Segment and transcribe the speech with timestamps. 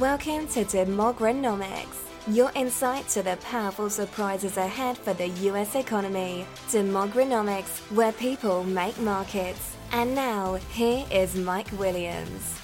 [0.00, 6.46] Welcome to Demogranomics, your insight to the powerful surprises ahead for the US economy.
[6.68, 9.76] Demogranomics, where people make markets.
[9.92, 12.58] And now, here is Mike Williams.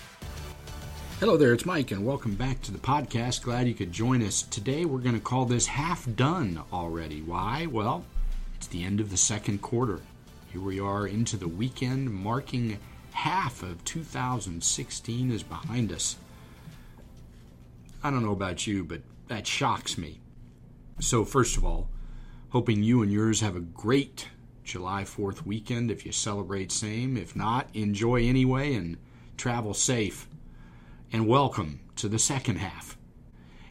[1.20, 3.42] Hello there, it's Mike, and welcome back to the podcast.
[3.42, 4.40] Glad you could join us.
[4.40, 7.20] Today, we're going to call this half done already.
[7.20, 7.66] Why?
[7.66, 8.06] Well,
[8.56, 10.00] it's the end of the second quarter.
[10.50, 12.78] Here we are into the weekend, marking
[13.12, 16.16] half of 2016 is behind us.
[18.02, 20.20] I don't know about you, but that shocks me.
[21.00, 21.88] So, first of all,
[22.50, 24.28] hoping you and yours have a great
[24.64, 27.16] July 4th weekend if you celebrate same.
[27.16, 28.98] If not, enjoy anyway and
[29.36, 30.28] travel safe.
[31.12, 32.96] And welcome to the second half.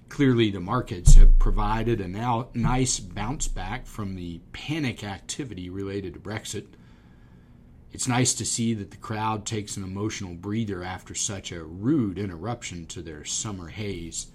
[0.10, 6.14] Clearly, the markets have provided a now nice bounce back from the panic activity related
[6.14, 6.66] to Brexit.
[7.92, 12.20] It's nice to see that the crowd takes an emotional breather after such a rude
[12.20, 14.28] interruption to their summer haze.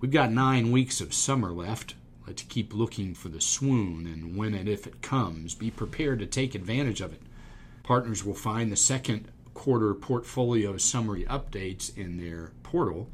[0.00, 1.94] We've got nine weeks of summer left.
[2.26, 6.26] Let's keep looking for the swoon, and when and if it comes, be prepared to
[6.26, 7.22] take advantage of it.
[7.82, 13.08] Partners will find the second quarter portfolio summary updates in their portal.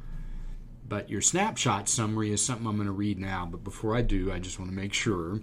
[0.88, 3.46] But your snapshot summary is something I'm going to read now.
[3.50, 5.40] But before I do, I just want to make sure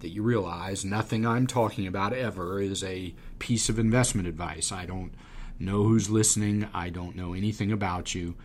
[0.00, 4.70] that you realize nothing I'm talking about ever is a piece of investment advice.
[4.72, 5.12] I don't
[5.58, 8.36] know who's listening, I don't know anything about you.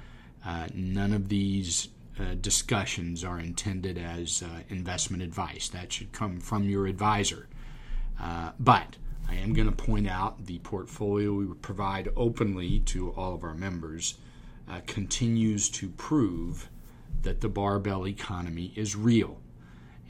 [0.45, 5.69] Uh, none of these uh, discussions are intended as uh, investment advice.
[5.69, 7.47] That should come from your advisor.
[8.19, 8.97] Uh, but
[9.29, 13.55] I am going to point out the portfolio we provide openly to all of our
[13.55, 14.15] members
[14.69, 16.69] uh, continues to prove
[17.23, 19.39] that the barbell economy is real.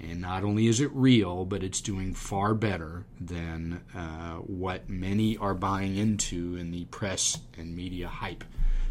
[0.10, 5.38] And not only is it real, but it's doing far better than uh, what many
[5.38, 8.44] are buying into in the press and media hype.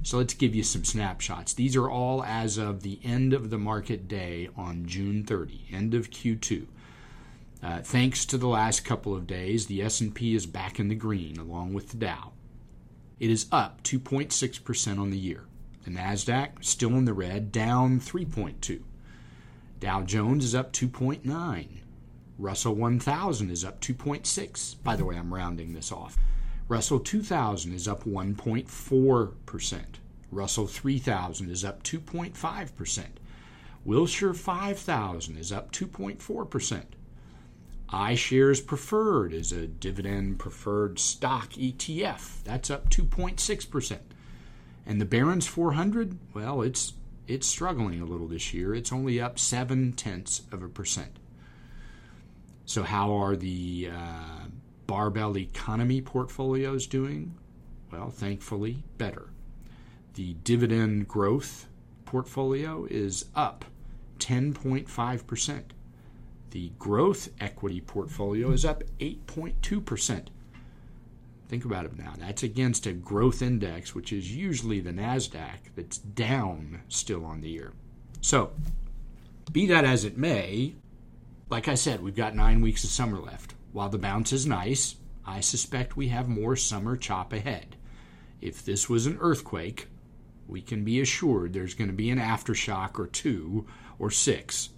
[0.03, 1.53] So let's give you some snapshots.
[1.53, 5.95] These are all as of the end of the market day on June 30, end
[5.95, 6.67] of Q2.
[7.63, 11.39] Uh, thanks to the last couple of days, the S&P is back in the green
[11.39, 12.33] along with the Dow.
[13.21, 15.45] It is up 2.6% on the year.
[15.85, 18.83] The Nasdaq still in the red, down 3.2.
[19.83, 21.67] Dow Jones is up 2.9.
[22.39, 24.77] Russell 1000 is up 2.6.
[24.85, 26.17] By the way, I'm rounding this off.
[26.69, 29.85] Russell 2000 is up 1.4%.
[30.31, 33.05] Russell 3000 is up 2.5%.
[33.85, 36.83] Wilshire 5000 is up 2.4%.
[37.89, 42.45] iShares Preferred is a dividend preferred stock ETF.
[42.45, 43.99] That's up 2.6%.
[44.87, 46.93] And the Barron's 400, well, it's
[47.27, 48.75] it's struggling a little this year.
[48.75, 51.19] It's only up seven tenths of a percent.
[52.65, 54.47] So, how are the uh,
[54.87, 57.35] barbell economy portfolios doing?
[57.91, 59.29] Well, thankfully, better.
[60.15, 61.67] The dividend growth
[62.05, 63.65] portfolio is up
[64.19, 65.63] 10.5%.
[66.51, 70.27] The growth equity portfolio is up 8.2%.
[71.53, 72.15] Think about it now.
[72.19, 77.51] That's against a growth index, which is usually the NASDAQ, that's down still on the
[77.51, 77.75] year.
[78.23, 78.53] So,
[79.53, 80.77] be that as it may,
[81.51, 83.53] like I said, we've got nine weeks of summer left.
[83.73, 84.97] While the bounce is nice,
[85.27, 87.77] I suspect we have more summer chop ahead.
[88.41, 89.89] If this was an earthquake,
[90.49, 93.67] we can be assured there's going to be an aftershock or two
[93.99, 94.71] or six.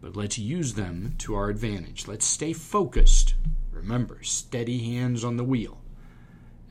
[0.00, 2.08] But let's use them to our advantage.
[2.08, 3.36] Let's stay focused.
[3.70, 5.78] Remember, steady hands on the wheel.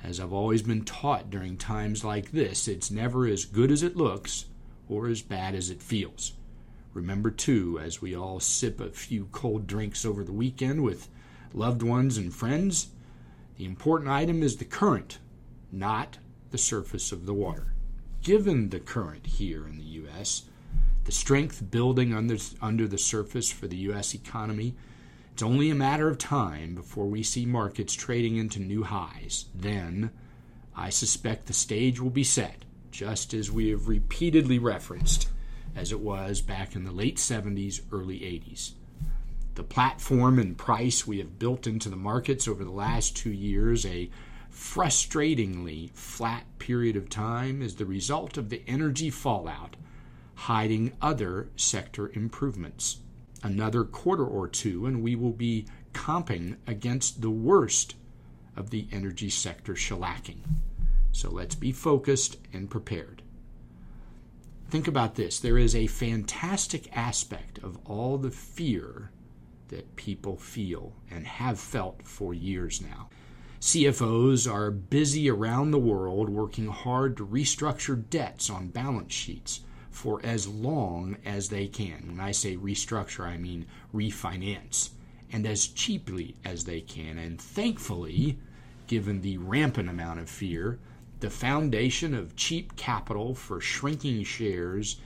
[0.03, 3.96] As I've always been taught during times like this, it's never as good as it
[3.96, 4.46] looks
[4.90, 6.34] or as bad as it feels.
[6.94, 11.08] Remember, too, as we all sip a few cold drinks over the weekend with
[11.53, 12.90] loved ones and friends,
[13.58, 15.19] the important item is the current,
[15.72, 16.18] not
[16.52, 17.74] the surface of the water.
[18.22, 20.44] Given the current here in the U.S.,
[21.06, 24.14] the strength building under, under the surface for the U.S.
[24.14, 24.76] economy,
[25.34, 29.46] it's only a matter of time before we see markets trading into new highs.
[29.56, 30.12] Then,
[30.76, 35.28] I suspect the stage will be set, just as we have repeatedly referenced,
[35.76, 38.74] as it was back in the late 70s, early 80s.
[39.56, 43.88] The platform and price we have built into the markets over the last two years,
[43.88, 44.12] a
[44.52, 49.78] frustratingly flat period of time, is the result of the energy fallout
[50.35, 52.97] hiding other sector improvements
[53.43, 57.95] another quarter or two, and we will be comping against the worst
[58.55, 60.40] of the energy sector shellacking.
[61.11, 63.22] So let's be focused and prepared.
[64.69, 69.11] Think about this there is a fantastic aspect of all the fear
[69.67, 73.09] that people feel and have felt for years now.
[73.59, 79.61] CFOs are busy around the world working hard to restructure debts on balance sheets
[79.93, 82.03] for as long as they can.
[82.07, 84.90] When I say restructure, I mean refinance,
[85.31, 87.17] and as cheaply as they can.
[87.17, 88.40] And thankfully,
[88.87, 90.79] given the rampant amount of fear,
[91.19, 94.97] the foundation of cheap capital for shrinking shares,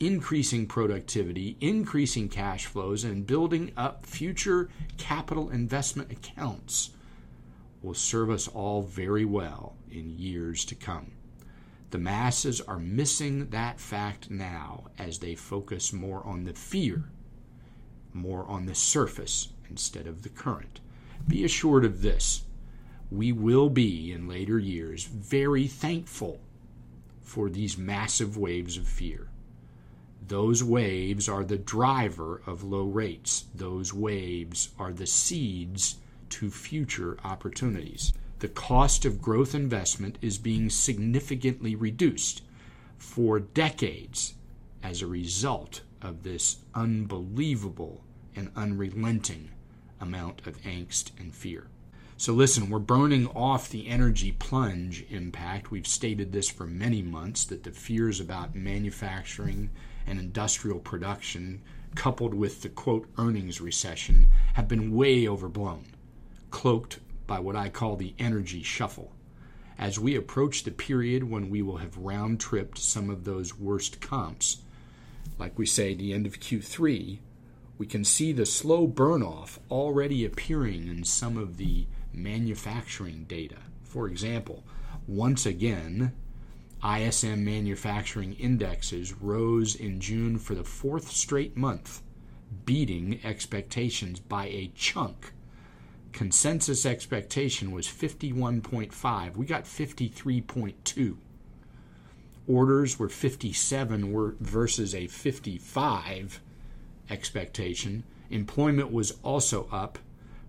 [0.00, 6.90] increasing productivity, increasing cash flows, and building up future capital investment accounts
[7.82, 11.17] will serve us all very well in years to come.
[11.90, 17.04] The masses are missing that fact now as they focus more on the fear,
[18.12, 20.80] more on the surface instead of the current.
[21.26, 22.42] Be assured of this
[23.10, 26.40] we will be in later years very thankful
[27.22, 29.28] for these massive waves of fear.
[30.26, 33.46] Those waves are the driver of low rates.
[33.54, 35.96] Those waves are the seeds
[36.30, 38.12] to future opportunities.
[38.40, 42.42] The cost of growth investment is being significantly reduced
[42.96, 44.34] for decades
[44.82, 48.04] as a result of this unbelievable
[48.36, 49.50] and unrelenting
[50.00, 51.66] amount of angst and fear.
[52.16, 55.70] So, listen, we're burning off the energy plunge impact.
[55.70, 59.70] We've stated this for many months that the fears about manufacturing
[60.06, 61.62] and industrial production,
[61.94, 65.86] coupled with the quote earnings recession, have been way overblown
[66.50, 66.98] cloaked
[67.28, 69.12] by what I call the energy shuffle.
[69.78, 74.00] As we approach the period when we will have round tripped some of those worst
[74.00, 74.62] comps,
[75.38, 77.18] like we say, the end of Q3,
[77.76, 83.58] we can see the slow burn off already appearing in some of the manufacturing data.
[83.84, 84.64] For example,
[85.06, 86.12] once again,
[86.82, 92.02] ISM manufacturing indexes rose in June for the fourth straight month,
[92.64, 95.32] beating expectations by a chunk
[96.12, 99.36] consensus expectation was 51.5.
[99.36, 101.16] We got 53.2.
[102.46, 106.40] Orders were 57 versus a 55
[107.10, 108.04] expectation.
[108.30, 109.98] Employment was also up.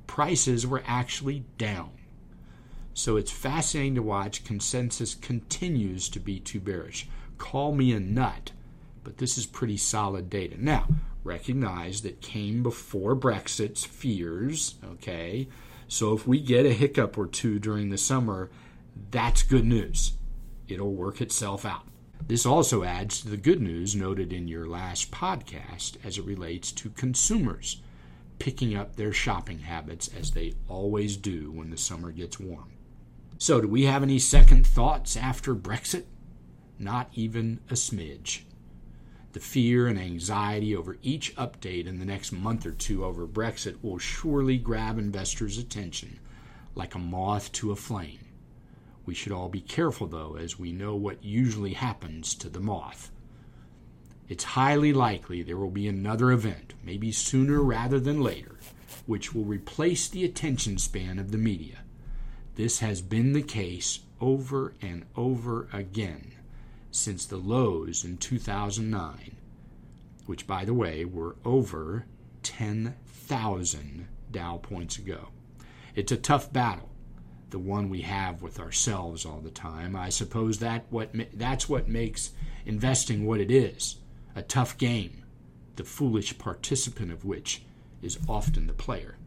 [0.07, 1.91] Prices were actually down.
[2.94, 4.44] So it's fascinating to watch.
[4.44, 7.07] Consensus continues to be too bearish.
[7.38, 8.51] Call me a nut,
[9.03, 10.56] but this is pretty solid data.
[10.57, 10.88] Now,
[11.24, 15.48] recognize that came before Brexit's fears, okay?
[15.88, 18.50] So if we get a hiccup or two during the summer,
[19.12, 20.13] that's good news.
[20.68, 21.88] It'll work itself out.
[22.27, 26.71] This also adds to the good news noted in your last podcast as it relates
[26.74, 27.81] to consumers
[28.38, 32.71] picking up their shopping habits as they always do when the summer gets warm.
[33.38, 36.06] So, do we have any second thoughts after Brexit?
[36.77, 38.42] Not even a smidge.
[39.31, 43.84] The fear and anxiety over each update in the next month or two over Brexit
[43.84, 46.20] will surely grab investors' attention
[46.74, 48.20] like a moth to a flame.
[49.06, 53.12] We should all be careful, though, as we know what usually happens to the moth.
[54.28, 58.58] It's highly likely there will be another event, maybe sooner rather than later,
[59.06, 61.80] which will replace the attention span of the media.
[62.56, 66.34] This has been the case over and over again
[66.91, 69.36] since the lows in 2009,
[70.25, 72.06] which, by the way, were over
[72.44, 75.30] 10,000 Dow points ago.
[75.95, 76.90] It's a tough battle,
[77.49, 79.95] the one we have with ourselves all the time.
[79.95, 82.31] I suppose that what that's what makes
[82.66, 83.97] investing what it is,
[84.35, 85.23] a tough game,
[85.75, 87.64] the foolish participant of which
[88.02, 89.18] is often the player.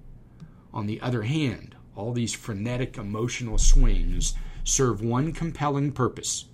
[0.73, 4.35] On the other hand, all these frenetic emotional swings
[4.65, 6.47] serve one compelling purpose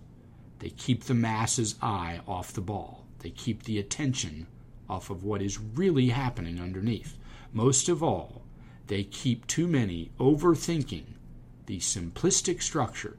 [0.59, 3.05] they keep the masses' eye off the ball.
[3.21, 4.47] They keep the attention
[4.89, 7.17] off of what is really happening underneath.
[7.53, 8.43] Most of all,
[8.87, 11.05] they keep too many overthinking
[11.67, 13.17] the simplistic structure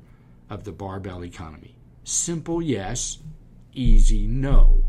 [0.49, 1.75] of the barbell economy.
[2.03, 3.19] Simple yes,
[3.73, 4.83] easy no.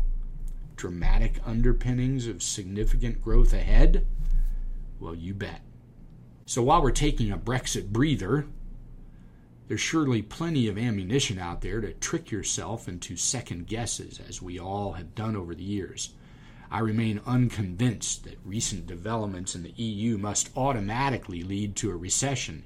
[0.75, 4.07] Dramatic underpinnings of significant growth ahead?
[4.99, 5.61] Well, you bet.
[6.45, 8.47] So while we're taking a Brexit breather,
[9.71, 14.59] there's surely plenty of ammunition out there to trick yourself into second guesses, as we
[14.59, 16.09] all have done over the years.
[16.69, 22.65] I remain unconvinced that recent developments in the EU must automatically lead to a recession,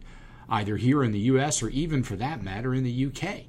[0.49, 3.41] either here in the US or even for that matter in the UK.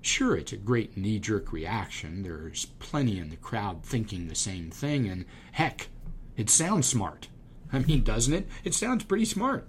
[0.00, 2.22] Sure, it's a great knee jerk reaction.
[2.22, 5.88] There's plenty in the crowd thinking the same thing, and heck,
[6.34, 7.28] it sounds smart.
[7.74, 8.48] I mean, doesn't it?
[8.64, 9.68] It sounds pretty smart.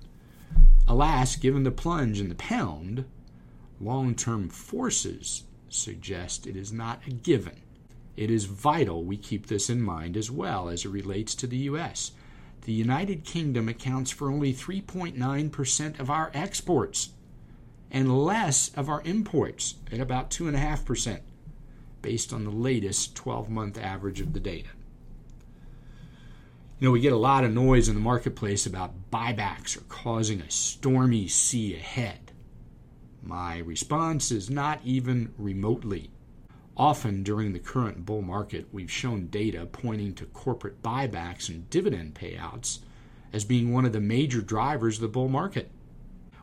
[0.92, 3.06] Alas, given the plunge in the pound,
[3.80, 7.62] long term forces suggest it is not a given.
[8.18, 11.60] It is vital we keep this in mind as well as it relates to the
[11.60, 12.12] U.S.
[12.64, 17.12] the United Kingdom accounts for only 3.9% of our exports
[17.90, 21.22] and less of our imports at about 2.5%,
[22.02, 24.68] based on the latest 12 month average of the data.
[26.82, 30.42] You know, we get a lot of noise in the marketplace about buybacks are causing
[30.42, 32.32] a stormy sea ahead.
[33.22, 36.10] My response is not even remotely.
[36.76, 42.16] Often during the current bull market, we've shown data pointing to corporate buybacks and dividend
[42.16, 42.80] payouts
[43.32, 45.70] as being one of the major drivers of the bull market.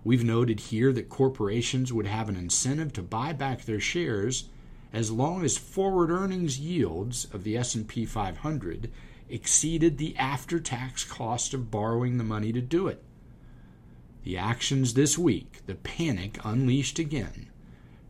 [0.05, 4.45] We've noted here that corporations would have an incentive to buy back their shares
[4.93, 8.89] as long as forward earnings yields of the S&P 500
[9.29, 13.03] exceeded the after-tax cost of borrowing the money to do it.
[14.25, 17.49] The actions this week, the panic unleashed again,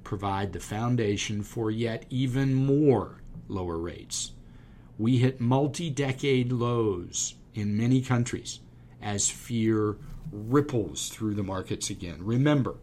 [0.05, 4.33] provide the foundation for yet even more lower rates.
[4.99, 8.61] We hit multi decade lows in many countries
[9.01, 9.97] as fear
[10.33, 12.19] ripples through the markets again.
[12.21, 12.77] Remember,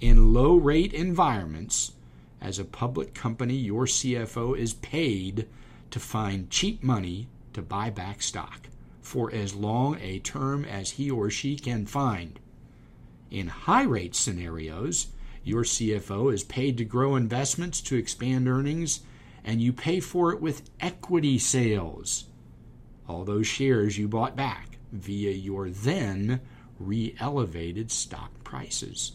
[0.00, 1.92] in low rate environments,
[2.40, 5.46] as a public company, your CFO is paid
[5.90, 8.68] to find cheap money to buy back stock
[9.00, 12.38] for as long a term as he or she can find.
[13.30, 15.08] In high rate scenarios,
[15.42, 19.00] your CFO is paid to grow investments to expand earnings,
[19.44, 22.24] and you pay for it with equity sales.
[23.08, 26.40] All those shares you bought back via your then
[26.78, 29.12] re elevated stock prices.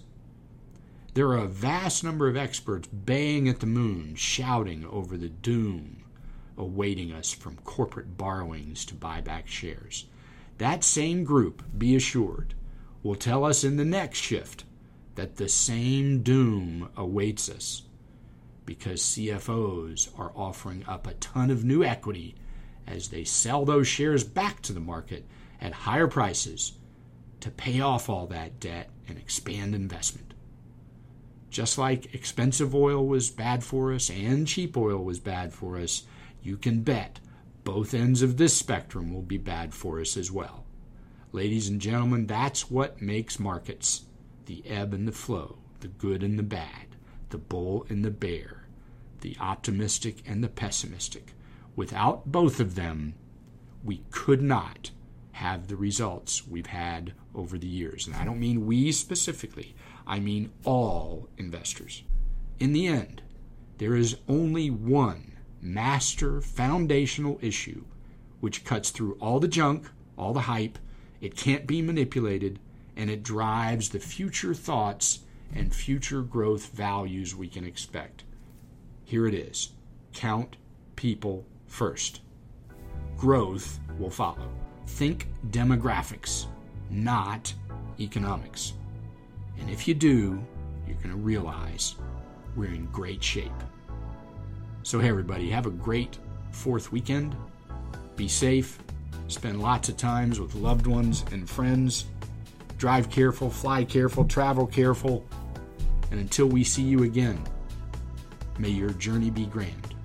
[1.14, 6.05] There are a vast number of experts baying at the moon, shouting over the doom
[6.58, 10.06] awaiting us from corporate borrowings to buy back shares.
[10.58, 12.54] That same group, be assured,
[13.04, 14.64] will tell us in the next shift
[15.16, 17.84] that the same doom awaits us
[18.66, 22.36] because CFOs are offering up a ton of new equity
[22.88, 25.26] as they sell those shares back to the market
[25.62, 26.74] at higher prices
[27.40, 30.34] to pay off all that debt and expand investment.
[31.50, 36.04] Just like expensive oil was bad for us and cheap oil was bad for us,
[36.46, 37.20] you can bet
[37.64, 40.66] both ends of this spectrum will be bad for us as well.
[41.32, 44.06] Ladies and gentlemen, that's what makes markets
[44.46, 46.96] the ebb and the flow, the good and the bad,
[47.30, 48.68] the bull and the bear,
[49.22, 51.34] the optimistic and the pessimistic.
[51.76, 53.16] Without both of them,
[53.84, 54.92] we could not
[55.32, 58.06] have the results we've had over the years.
[58.06, 59.76] And I don't mean we specifically,
[60.06, 62.04] I mean all investors.
[62.60, 63.24] In the end,
[63.80, 65.35] there is only one
[65.66, 67.84] master foundational issue
[68.40, 70.78] which cuts through all the junk, all the hype,
[71.20, 72.60] it can't be manipulated,
[72.96, 75.22] and it drives the future thoughts
[75.54, 78.24] and future growth values we can expect.
[79.04, 79.72] Here it is
[80.14, 80.58] count
[80.96, 82.22] people first.
[83.18, 84.50] Growth will follow.
[84.88, 86.46] Think demographics,
[86.90, 87.54] not
[88.00, 88.74] economics.
[89.60, 90.40] And if you do,
[90.86, 91.96] you're going to realize
[92.56, 93.52] we're in great shape.
[94.86, 96.20] So, hey, everybody, have a great
[96.52, 97.36] fourth weekend.
[98.16, 98.78] Be safe.
[99.30, 102.06] Spend lots of times with loved ones and friends.
[102.78, 105.26] Drive careful, fly careful, travel careful.
[106.12, 107.44] And until we see you again,
[108.60, 109.96] may your journey be grand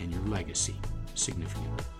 [0.00, 0.74] and your legacy
[1.14, 1.93] significant.